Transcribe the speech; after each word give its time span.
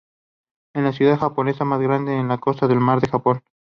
Es 0.73 0.81
la 0.81 0.93
ciudad 0.93 1.19
japonesa 1.19 1.63
más 1.63 1.79
grande 1.79 2.17
en 2.17 2.27
la 2.27 2.39
costa 2.39 2.67
del 2.67 2.79
mar 2.79 3.01
de 3.01 3.07
Japón. 3.09 3.43